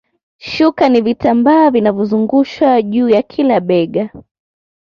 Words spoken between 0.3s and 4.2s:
Shuka ni vitambaa vinavyozungushwa juu ya kila bega